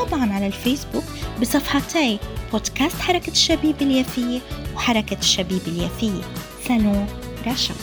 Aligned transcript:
وطبعا 0.00 0.32
على 0.32 0.46
الفيسبوك 0.46 1.04
بصفحتي 1.40 2.18
بودكاست 2.52 2.96
حركة 2.96 3.30
الشبيب 3.30 3.82
اليافية 3.82 4.40
وحركة 4.74 5.18
الشبيب 5.18 5.60
اليافية. 5.66 6.22
سالون 6.68 7.06
رشا. 7.46 7.74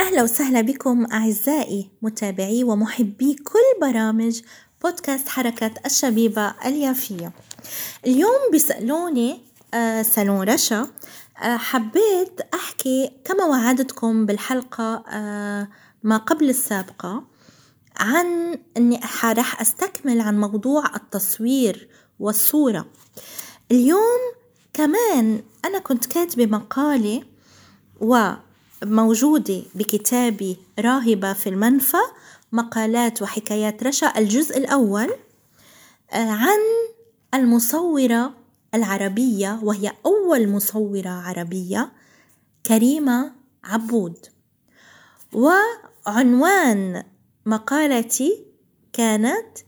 أهلا 0.00 0.22
وسهلا 0.22 0.60
بكم 0.60 1.06
أعزائي 1.12 1.90
متابعي 2.02 2.64
ومحبي 2.64 3.34
كل 3.34 3.80
برامج 3.88 4.40
بودكاست 4.82 5.28
حركة 5.28 5.70
الشبيبة 5.86 6.54
اليافية. 6.66 7.32
اليوم 8.06 8.50
بيسألوني 8.52 9.40
آه 9.74 10.02
سالون 10.02 10.48
رشا. 10.48 10.88
حبيت 11.36 12.40
أحكي 12.54 13.10
كما 13.24 13.44
وعدتكم 13.44 14.26
بالحلقة 14.26 15.04
آه 15.08 15.68
ما 16.02 16.16
قبل 16.16 16.50
السابقة 16.50 17.24
عن 17.96 18.58
أني 18.76 19.00
راح 19.24 19.60
أستكمل 19.60 20.20
عن 20.20 20.40
موضوع 20.40 20.96
التصوير 20.96 21.88
والصورة. 22.20 22.86
اليوم 23.70 24.20
كمان 24.72 25.42
أنا 25.64 25.78
كنت 25.78 26.06
كاتبة 26.06 26.46
مقالة 26.46 27.22
وموجودة 28.00 29.62
بكتابي 29.74 30.56
راهبة 30.78 31.32
في 31.32 31.48
المنفى 31.48 32.02
مقالات 32.52 33.22
وحكايات 33.22 33.82
رشا 33.82 34.18
الجزء 34.18 34.58
الأول 34.58 35.10
آه، 36.12 36.30
عن 36.30 36.58
المصورة 37.34 38.43
العربية 38.74 39.60
وهي 39.62 39.92
أول 40.06 40.48
مصورة 40.48 41.08
عربية 41.08 41.92
كريمة 42.66 43.32
عبود. 43.64 44.26
وعنوان 45.32 47.04
مقالتي 47.46 48.44
كانت 48.92 49.58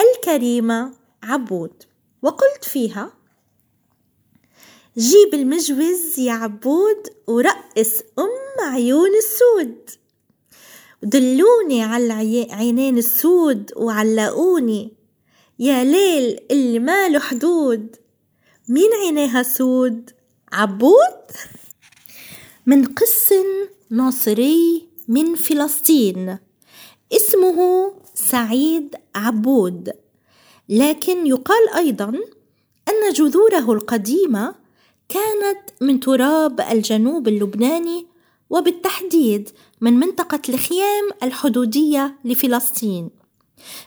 الكريمة 0.00 0.92
عبود. 1.22 1.82
وقلت 2.22 2.64
فيها 2.64 3.12
جيب 4.98 5.34
المجوز 5.34 6.18
يا 6.18 6.32
عبود 6.32 7.08
ورقص 7.26 8.00
أم 8.18 8.64
عيون 8.72 9.10
السود. 9.16 9.90
دلوني 11.02 11.82
على 11.82 12.04
العينين 12.04 12.98
السود 12.98 13.72
وعلقوني. 13.76 14.96
يا 15.58 15.84
ليل 15.84 16.38
اللي 16.50 16.78
ماله 16.78 17.18
حدود. 17.18 17.96
مين 18.68 18.90
عينيها 19.02 19.42
سود؟ 19.42 20.10
عبود؟ 20.52 21.22
من 22.66 22.84
قس 22.84 23.34
ناصري 23.90 24.88
من 25.08 25.34
فلسطين. 25.34 26.38
اسمه 27.12 27.92
سعيد 28.14 28.96
عبود. 29.14 29.92
لكن 30.68 31.26
يقال 31.26 31.68
أيضا 31.76 32.08
أن 32.88 33.12
جذوره 33.12 33.72
القديمة 33.72 34.54
كانت 35.08 35.60
من 35.80 36.00
تراب 36.00 36.60
الجنوب 36.60 37.28
اللبناني 37.28 38.06
وبالتحديد 38.50 39.50
من 39.80 39.92
منطقة 39.92 40.42
الخيام 40.48 41.10
الحدودية 41.22 42.18
لفلسطين. 42.24 43.21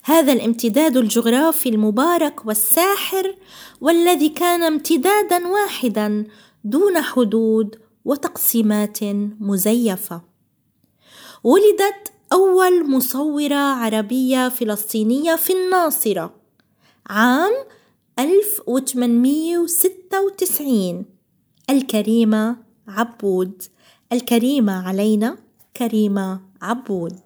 هذا 0.04 0.34
الامتداد 0.34 0.98
الجغرافي 0.98 1.70
المبارك 1.70 2.46
والساحر 2.46 3.36
والذي 3.82 4.30
كان 4.30 4.64
امتدادا 4.64 5.48
واحدا 5.48 6.26
دون 6.64 7.02
حدود 7.02 7.76
وتقسيمات 8.06 9.04
مزيفة. 9.40 10.22
ولدت 11.44 12.14
أول 12.34 12.92
مصورة 12.92 13.56
عربية 13.56 14.50
فلسطينية 14.50 15.36
في 15.36 15.54
الناصرة 15.54 16.34
عام 17.08 17.54
1896 18.20 21.06
الكريمة 21.70 22.58
عبود. 22.88 23.62
الكريمة 24.12 24.88
علينا 24.88 25.38
كريمة 25.78 26.42
عبود. 26.62 27.20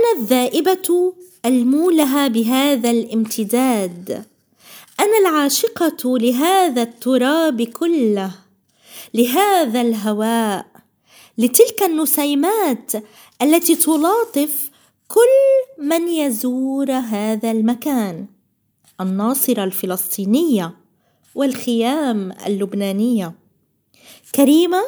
أنا 0.00 0.22
الذائبة 0.22 1.14
المولهة 1.46 2.28
بهذا 2.28 2.90
الامتداد. 2.90 4.24
أنا 5.00 5.18
العاشقة 5.20 6.18
لهذا 6.18 6.82
التراب 6.82 7.62
كله 7.62 8.34
لهذا 9.14 9.80
الهواء 9.80 10.66
لتلك 11.38 11.82
النسيمات 11.82 12.92
التي 13.42 13.76
تلاطف 13.76 14.70
كل 15.08 15.84
من 15.84 16.08
يزور 16.08 16.92
هذا 16.92 17.50
المكان. 17.50 18.26
الناصرة 19.00 19.64
الفلسطينية 19.64 20.74
والخيام 21.34 22.32
اللبنانية. 22.46 23.34
كريمة 24.34 24.82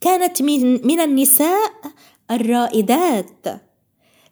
كانت 0.00 0.42
من, 0.42 0.86
من 0.86 1.00
النساء 1.00 1.72
الرائدات. 2.30 3.71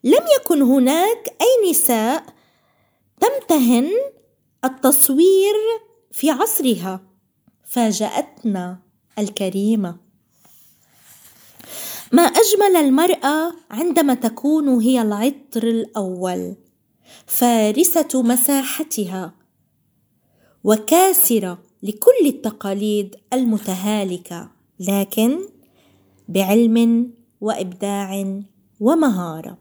لم 0.04 0.24
يكن 0.40 0.62
هناك 0.62 1.36
أي 1.40 1.70
نساء 1.70 2.24
تمتهن 3.20 3.90
التصوير 4.64 5.54
في 6.12 6.30
عصرها. 6.30 7.00
فاجأتنا 7.64 8.78
الكريمة. 9.18 9.96
ما 12.12 12.22
أجمل 12.22 12.76
المرأة 12.76 13.52
عندما 13.70 14.14
تكون 14.14 14.68
هي 14.68 15.02
العطر 15.02 15.62
الأول 15.62 16.56
فارسة 17.26 18.22
مساحتها 18.22 19.34
وكاسرة 20.64 21.58
لكل 21.82 22.26
التقاليد 22.26 23.16
المتهالكة 23.32 24.50
لكن 24.80 25.38
بعلم 26.28 27.10
وإبداع 27.40 28.40
ومهارة. 28.80 29.58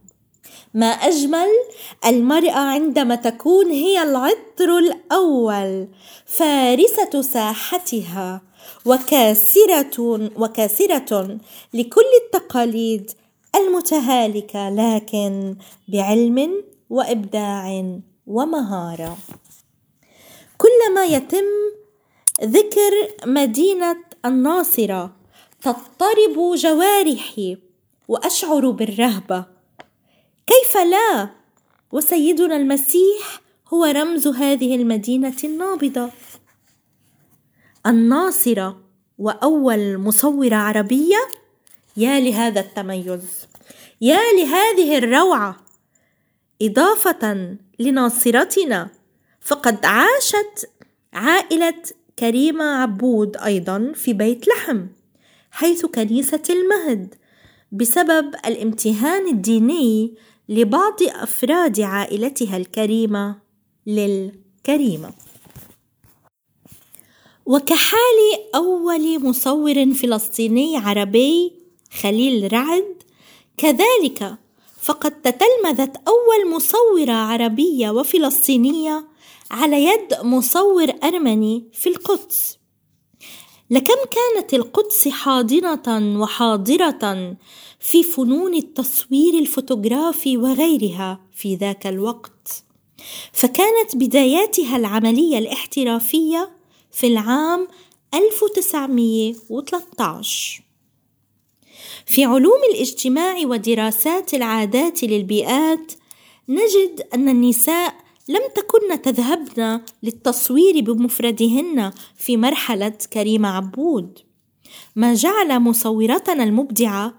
ما 0.74 0.86
أجمل 0.86 1.48
المراه 2.06 2.52
عندما 2.52 3.16
تكون 3.16 3.72
هي 3.72 4.02
العطر 4.04 4.78
الأول 4.78 5.88
فارسة 6.26 7.22
ساحتها 7.22 8.42
وكاسرة 8.86 10.30
وكاسرة 10.36 11.38
لكل 11.74 12.12
التقاليد 12.26 13.12
المتهالكة 13.56 14.70
لكن 14.70 15.56
بعلم 15.88 16.64
وإبداع 16.90 18.00
ومهارة. 18.28 19.18
كلما 20.58 21.06
يتم 21.06 21.46
ذكر 22.44 22.92
مدينة 23.26 23.98
الناصرة 24.26 25.16
تضطرب 25.62 26.56
جوارحي 26.56 27.58
وأشعر 28.08 28.70
بالرهبة 28.70 29.59
كيف 30.50 30.78
لا؟ 30.78 31.30
وسيدنا 31.92 32.56
المسيح 32.56 33.42
هو 33.74 33.86
رمز 33.86 34.28
هذه 34.28 34.76
المدينة 34.76 35.38
النابضة. 35.44 36.12
الناصرة 37.88 38.82
وأول 39.18 39.98
مصورة 39.98 40.56
عربية؟ 40.56 41.18
يا 41.98 42.20
لهذا 42.20 42.60
التميز. 42.60 43.48
يا 44.02 44.20
لهذه 44.38 44.98
الروعة. 44.98 45.56
إضافة 46.62 47.56
لناصرتنا 47.80 48.90
فقد 49.42 49.86
عاشت 49.86 50.70
عائلة 51.14 51.84
كريمة 52.20 52.66
عبود 52.66 53.38
أيضا 53.38 53.92
في 53.96 54.14
بيت 54.14 54.48
لحم 54.48 54.86
حيث 55.52 55.86
كنيسة 55.86 56.44
المهد 56.50 57.16
بسبب 57.72 58.36
الامتهان 58.46 59.28
الديني 59.28 60.16
لبعض 60.50 61.04
أفراد 61.04 61.80
عائلتها 61.80 62.58
الكريمة 62.58 63.36
للكريمة. 63.88 65.14
وكحال 67.46 68.20
أول 68.56 69.24
مصور 69.24 69.94
فلسطيني 69.94 70.78
عربي 70.78 71.54
خليل 72.02 72.54
رعد 72.54 73.04
كذلك 73.58 74.36
فقد 74.82 75.22
تتلمذت 75.22 75.98
أول 76.08 76.56
مصورة 76.56 77.12
عربية 77.12 77.90
وفلسطينية 77.90 79.08
على 79.52 79.86
يد 79.86 80.14
مصور 80.22 80.94
أرمني 81.04 81.70
في 81.74 81.90
القدس. 81.90 82.58
لكم 83.70 83.98
كانت 84.12 84.54
القدس 84.54 85.08
حاضنة 85.08 86.20
وحاضرة 86.22 87.38
في 87.80 88.04
فنون 88.04 88.56
التصوير 88.56 89.40
الفوتوغرافي 89.40 90.38
وغيرها 90.38 91.22
في 91.34 91.56
ذاك 91.56 91.88
الوقت. 91.88 92.64
فكانت 93.34 93.96
بداياتها 93.96 94.78
العملية 94.78 95.38
الاحترافية 95.38 96.50
في 96.92 97.08
العام 97.08 97.68
1913 98.14 100.62
في 102.06 102.24
علوم 102.24 102.60
الاجتماع 102.74 103.36
ودراسات 103.46 104.34
العادات 104.34 105.04
للبيئات 105.04 105.92
نجد 106.50 107.08
أن 107.14 107.30
النساء 107.30 107.94
لم 108.28 108.42
تكن 108.56 109.02
تذهبن 109.02 109.82
للتصوير 110.04 110.82
بمفردهن 110.82 111.92
في 112.16 112.38
مرحلة 112.38 112.94
كريمة 113.14 113.50
عبود. 113.50 114.20
ما 114.96 115.14
جعل 115.14 115.60
مصورتنا 115.60 116.44
المبدعة 116.44 117.14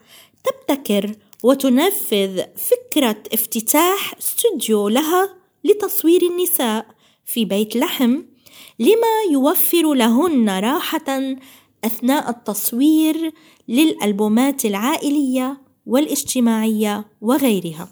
تبتكر 0.44 1.14
وتنفذ 1.42 2.42
فكرة 2.56 3.22
افتتاح 3.32 4.14
استوديو 4.18 4.88
لها 4.88 5.34
لتصوير 5.64 6.22
النساء 6.22 6.86
في 7.26 7.44
بيت 7.44 7.76
لحم 7.76 8.22
لما 8.78 9.32
يوفر 9.32 9.94
لهن 9.94 10.50
راحة 10.50 11.36
أثناء 11.84 12.30
التصوير 12.30 13.32
للألبومات 13.68 14.64
العائلية 14.64 15.60
والاجتماعية 15.86 17.04
وغيرها. 17.20 17.88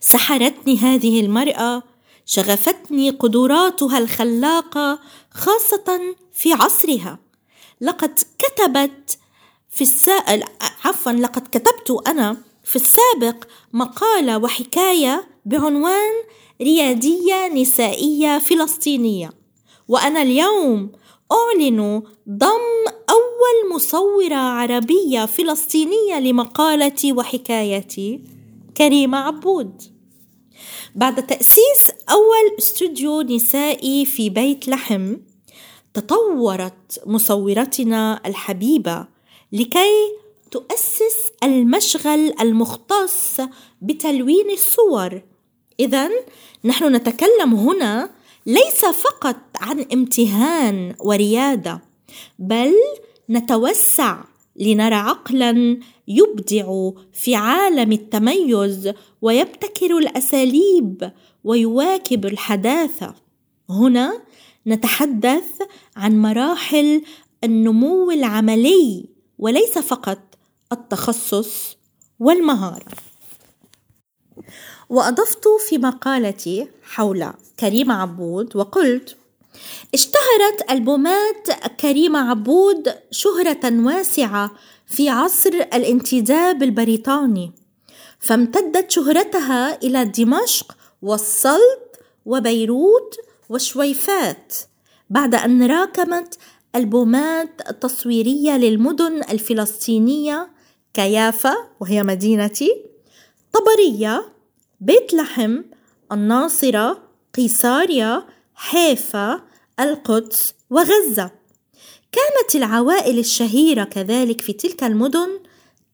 سحرتني 0.00 0.76
هذه 0.76 1.20
المرأة، 1.20 1.82
شغفتني 2.26 3.10
قدراتها 3.10 3.98
الخلاقة 3.98 4.98
خاصة 5.30 6.14
في 6.32 6.52
عصرها. 6.52 7.18
لقد 7.80 8.18
كتبت 8.38 9.18
في 9.78 9.84
السائل 9.84 10.44
عفوا 10.84 11.12
لقد 11.12 11.42
كتبت 11.52 12.06
أنا 12.06 12.36
في 12.64 12.76
السابق 12.76 13.44
مقالة 13.72 14.38
وحكاية 14.38 15.28
بعنوان 15.44 16.12
ريادية 16.62 17.48
نسائية 17.54 18.38
فلسطينية. 18.38 19.30
وأنا 19.88 20.22
اليوم 20.22 20.92
أعلن 21.32 22.02
ضم 22.28 22.84
أول 23.10 23.74
مصورة 23.74 24.34
عربية 24.34 25.26
فلسطينية 25.26 26.20
لمقالتي 26.20 27.12
وحكايتي 27.12 28.24
كريمة 28.76 29.18
عبود. 29.18 29.82
بعد 30.94 31.26
تأسيس 31.26 31.90
أول 32.10 32.56
استوديو 32.58 33.22
نسائي 33.22 34.06
في 34.06 34.30
بيت 34.30 34.68
لحم 34.68 35.16
تطورت 35.94 37.02
مصورتنا 37.06 38.20
الحبيبة 38.26 39.17
لكي 39.52 40.12
تؤسس 40.50 41.32
المشغل 41.42 42.32
المختص 42.40 43.40
بتلوين 43.82 44.50
الصور. 44.50 45.22
اذا 45.80 46.10
نحن 46.64 46.94
نتكلم 46.96 47.54
هنا 47.54 48.10
ليس 48.46 48.84
فقط 48.84 49.36
عن 49.60 49.86
امتهان 49.92 50.94
وريادة 51.00 51.82
بل 52.38 52.74
نتوسع 53.30 54.24
لنرى 54.56 54.94
عقلا 54.94 55.80
يبدع 56.08 56.90
في 57.12 57.34
عالم 57.34 57.92
التميز 57.92 58.92
ويبتكر 59.22 59.98
الأساليب 59.98 61.12
ويواكب 61.44 62.26
الحداثة. 62.26 63.14
هنا 63.70 64.22
نتحدث 64.66 65.62
عن 65.96 66.22
مراحل 66.22 67.02
النمو 67.44 68.10
العملي 68.10 69.17
وليس 69.38 69.78
فقط 69.78 70.18
التخصص 70.72 71.76
والمهارة. 72.20 72.86
وأضفت 74.88 75.44
في 75.68 75.78
مقالتي 75.78 76.68
حول 76.82 77.32
كريمة 77.60 77.94
عبود 77.94 78.56
وقلت 78.56 79.16
اشتهرت 79.94 80.70
ألبومات 80.70 81.50
كريمة 81.80 82.30
عبود 82.30 82.94
شهرة 83.10 83.60
واسعة 83.64 84.50
في 84.86 85.08
عصر 85.08 85.50
الانتداب 85.50 86.62
البريطاني 86.62 87.52
فامتدت 88.18 88.90
شهرتها 88.90 89.82
إلى 89.82 90.04
دمشق 90.04 90.76
والسلط 91.02 92.00
وبيروت 92.26 93.16
وشويفات 93.48 94.54
بعد 95.10 95.34
أن 95.34 95.66
راكمت 95.70 96.38
ألبومات 96.76 97.82
تصويرية 97.82 98.56
للمدن 98.56 99.22
الفلسطينية 99.30 100.50
كيافا 100.94 101.54
وهي 101.80 102.02
مدينتي 102.02 102.84
طبرية 103.52 104.32
بيت 104.80 105.14
لحم 105.14 105.62
الناصرة 106.12 107.02
قيصاريا 107.34 108.26
حيفا 108.54 109.42
القدس 109.80 110.54
وغزة. 110.70 111.30
كانت 112.12 112.54
العوائل 112.54 113.18
الشهيرة 113.18 113.84
كذلك 113.84 114.40
في 114.40 114.52
تلك 114.52 114.84
المدن 114.84 115.40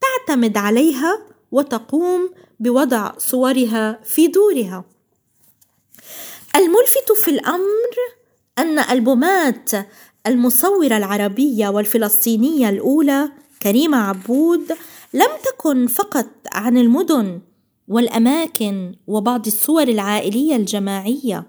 تعتمد 0.01 0.57
عليها 0.57 1.19
وتقوم 1.53 2.31
بوضع 2.61 3.13
صورها 3.19 4.01
في 4.05 4.27
دورها. 4.29 4.85
الملفت 6.57 7.13
في 7.13 7.31
الأمر 7.31 7.95
أن 8.59 8.79
ألبومات 8.79 9.71
المصورة 10.27 10.97
العربية 10.97 11.69
والفلسطينية 11.69 12.69
الأولى 12.69 13.29
كريمة 13.63 13.97
عبود 13.97 14.73
لم 15.15 15.29
تكن 15.45 15.87
فقط 15.87 16.27
عن 16.53 16.79
المدن 16.79 17.41
والأماكن 17.89 18.95
وبعض 19.07 19.47
الصور 19.47 19.83
العائلية 19.83 20.57
الجماعية 20.57 21.45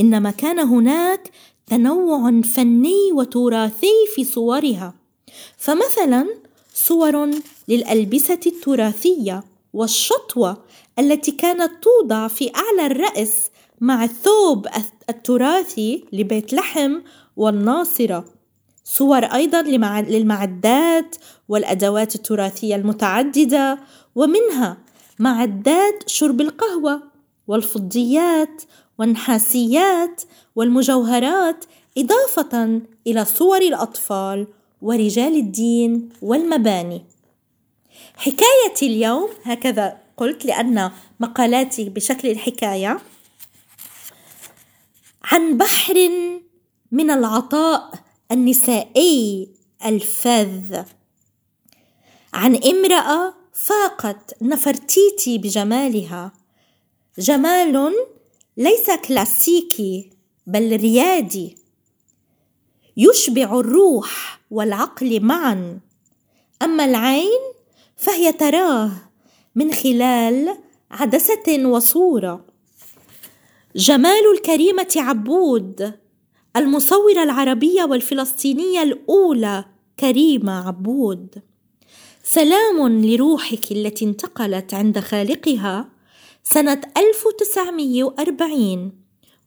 إنما 0.00 0.30
كان 0.30 0.58
هناك 0.58 1.30
تنوع 1.66 2.40
فني 2.54 3.12
وتراثي 3.12 3.92
في 4.14 4.24
صورها. 4.24 4.94
فمثلا 5.56 6.26
صور 6.74 7.30
للألبسة 7.68 8.40
التراثية 8.46 9.44
والشطوة 9.72 10.56
التي 10.98 11.30
كانت 11.30 11.70
توضع 11.82 12.28
في 12.28 12.50
أعلى 12.56 12.86
الرأس 12.86 13.50
مع 13.80 14.04
الثوب 14.04 14.66
التراثي 15.08 16.04
لبيت 16.12 16.52
لحم 16.52 17.00
والناصرة 17.36 18.24
صور 18.84 19.24
أيضا 19.24 19.62
للمعدات 20.02 21.16
والأدوات 21.48 22.14
التراثية 22.14 22.76
المتعددة 22.76 23.78
ومنها 24.14 24.78
معدات 25.18 26.08
شرب 26.08 26.40
القهوة 26.40 27.02
والفضيات 27.46 28.62
والنحاسيات 28.98 30.22
والمجوهرات 30.56 31.64
إضافة 31.98 32.80
إلى 33.06 33.24
صور 33.24 33.58
الأطفال 33.62 34.46
ورجال 34.82 35.34
الدين 35.36 36.08
والمباني. 36.22 37.04
حكايتي 38.16 38.86
اليوم 38.86 39.28
هكذا 39.42 39.98
قلت 40.16 40.44
لأن 40.44 40.90
مقالاتي 41.20 41.88
بشكل 41.88 42.28
الحكاية 42.30 42.98
عن 45.24 45.56
بحر 45.56 46.10
من 46.94 47.10
العطاء 47.10 47.90
النسائي 48.32 49.48
الفذ. 49.86 50.82
عن 52.34 52.56
امرأة 52.56 53.34
فاقت 53.52 54.42
نفرتيتي 54.42 55.38
بجمالها. 55.38 56.32
جمال 57.18 57.94
ليس 58.56 58.90
كلاسيكي 58.90 60.10
بل 60.46 60.76
ريادي. 60.76 61.58
يشبع 62.96 63.60
الروح 63.60 64.40
والعقل 64.50 65.20
معا. 65.20 65.80
أما 66.62 66.84
العين 66.84 67.40
فهي 67.96 68.32
تراه 68.32 68.90
من 69.54 69.72
خلال 69.72 70.58
عدسة 70.90 71.66
وصورة. 71.66 72.44
جمال 73.76 74.32
الكريمة 74.34 74.94
عبود 74.96 76.03
المصورة 76.56 77.22
العربية 77.22 77.84
والفلسطينية 77.84 78.82
الأولى 78.82 79.64
كريمة 80.00 80.68
عبود. 80.68 81.42
سلام 82.22 83.04
لروحك 83.04 83.72
التي 83.72 84.04
انتقلت 84.04 84.74
عند 84.74 84.98
خالقها 84.98 85.88
سنة 86.42 86.80
1940 86.96 88.92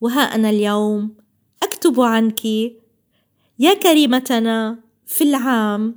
وها 0.02 0.22
أنا 0.22 0.50
اليوم 0.50 1.16
أكتب 1.64 2.02
عنك 2.02 2.46
يا 3.60 3.74
كريمتنا 3.84 4.80
في 5.06 5.24
العام 5.24 5.96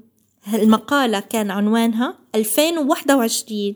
المقالة 0.55 1.21
كان 1.21 1.51
عنوانها 1.51 2.19
2021 2.35 3.75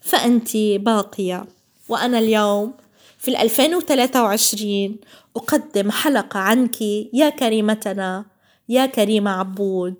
فأنت 0.00 0.56
باقية. 0.56 1.46
وأنا 1.88 2.18
اليوم 2.18 2.72
في 3.18 3.42
2023 3.42 4.96
أقدم 5.36 5.90
حلقة 5.90 6.40
عنك 6.40 6.82
يا 7.12 7.28
كريمتنا 7.30 8.24
يا 8.68 8.86
كريمة 8.86 9.30
عبود. 9.30 9.94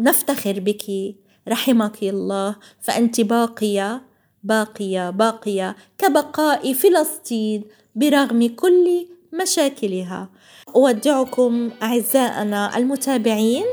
نفتخر 0.00 0.60
بك. 0.60 1.14
رحمك 1.48 2.02
الله. 2.02 2.56
فأنت 2.80 3.20
باقية 3.20 4.02
باقية 4.44 5.10
باقية 5.10 5.76
كبقاء 5.98 6.72
فلسطين 6.72 7.64
برغم 7.94 8.48
كل 8.56 9.06
مشاكلها. 9.42 10.28
أودعكم 10.76 11.70
أعزائنا 11.82 12.76
المتابعين 12.76 13.64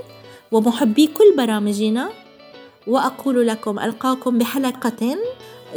ومحبي 0.51 1.08
كل 1.08 1.34
برامجنا 1.38 2.10
وأقول 2.88 3.48
لكم 3.48 3.79
ألقاكم 3.79 4.38
بحلقة 4.38 5.17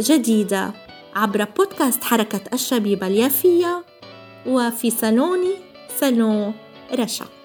جديدة. 0.00 0.89
عبر 1.16 1.44
بودكاست 1.44 2.04
حركة 2.04 2.40
الشبيبة 2.52 3.06
اليافية 3.06 3.84
وفي 4.46 4.90
صالوني 4.90 5.54
صالون 6.00 6.54
رشا. 6.92 7.39